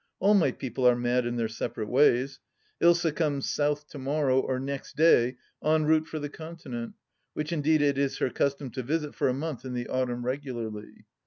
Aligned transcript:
All 0.19 0.33
my 0.33 0.51
people 0.51 0.87
are 0.87 0.95
mad 0.95 1.27
in 1.27 1.35
their 1.35 1.47
separate 1.47 1.87
ways. 1.87 2.39
Ilsa 2.81 3.15
comes 3.15 3.47
South 3.47 3.87
to 3.89 3.99
morrow, 3.99 4.39
or 4.39 4.59
next 4.59 4.95
day, 4.95 5.37
en 5.63 5.85
route 5.85 6.07
for 6.07 6.17
the 6.17 6.27
Continent, 6.27 6.95
which 7.35 7.53
indeed 7.53 7.83
it 7.83 7.99
is 7.99 8.17
her 8.17 8.31
custom 8.31 8.71
to 8.71 8.81
visit 8.81 9.13
for 9.13 9.29
a 9.29 9.33
month 9.35 9.63
in 9.63 9.75
the 9.75 9.87
autumn 9.89 10.25
regularly. 10.25 11.05